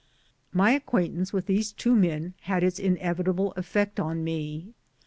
My 0.51 0.71
acquaintance 0.71 1.31
with 1.31 1.45
these 1.45 1.71
two 1.71 1.95
men 1.95 2.33
had 2.41 2.63
its 2.63 2.79
inevitable 2.79 3.51
effect 3.51 3.99
on 3.99 4.23
me. 4.23 4.73